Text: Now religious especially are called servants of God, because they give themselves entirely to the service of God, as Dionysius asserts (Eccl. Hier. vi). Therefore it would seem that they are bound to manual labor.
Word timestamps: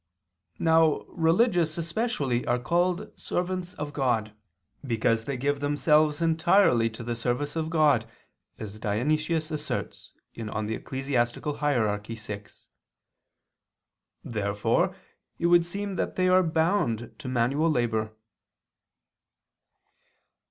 Now 0.57 1.03
religious 1.09 1.77
especially 1.77 2.43
are 2.47 2.57
called 2.57 3.11
servants 3.19 3.75
of 3.75 3.93
God, 3.93 4.33
because 4.83 5.25
they 5.25 5.37
give 5.37 5.59
themselves 5.59 6.23
entirely 6.23 6.89
to 6.89 7.03
the 7.03 7.13
service 7.15 7.55
of 7.55 7.69
God, 7.69 8.09
as 8.57 8.79
Dionysius 8.79 9.51
asserts 9.51 10.11
(Eccl. 10.35 11.53
Hier. 11.53 11.97
vi). 11.99 12.47
Therefore 14.23 14.95
it 15.37 15.45
would 15.45 15.63
seem 15.67 15.95
that 15.97 16.15
they 16.15 16.27
are 16.27 16.41
bound 16.41 17.13
to 17.19 17.27
manual 17.27 17.69
labor. 17.69 18.11